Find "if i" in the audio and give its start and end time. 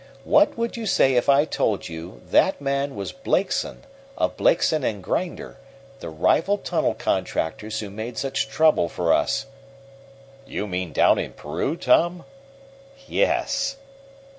1.13-1.45